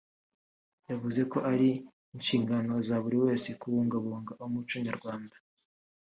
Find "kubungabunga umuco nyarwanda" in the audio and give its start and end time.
3.61-5.35